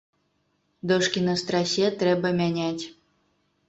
[0.93, 2.83] Дошкі на страсе трэба мяняць.